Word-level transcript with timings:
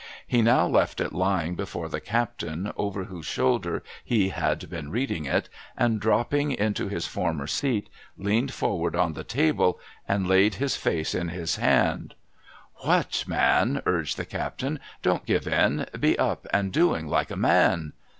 He 0.25 0.41
now 0.41 0.65
left 0.65 0.99
it 0.99 1.13
lying 1.13 1.53
before 1.53 1.87
the 1.87 2.01
captain, 2.01 2.71
over 2.75 3.03
whose 3.03 3.27
shoulder 3.27 3.83
he 4.03 4.29
had 4.29 4.67
been 4.67 4.89
reading 4.89 5.25
it, 5.25 5.47
and 5.77 5.99
droi)ping 6.01 6.53
into 6.55 6.87
his 6.87 7.05
former 7.05 7.45
seat, 7.45 7.87
leaned 8.17 8.51
forward 8.51 8.95
on 8.95 9.13
the 9.13 9.23
table 9.23 9.79
and 10.07 10.25
laid 10.25 10.55
his 10.55 10.75
face 10.75 11.13
in 11.13 11.27
his 11.29 11.57
hands. 11.57 12.13
'What, 12.77 13.25
man,' 13.27 13.83
urged 13.85 14.17
the 14.17 14.25
captain, 14.25 14.79
'don't 15.03 15.27
give 15.27 15.45
in 15.47 15.81
I 15.93 15.97
Be 15.99 16.17
up 16.17 16.47
and 16.51 16.73
doing 16.73 17.07
like 17.07 17.29
a 17.29 17.35
man 17.37 17.93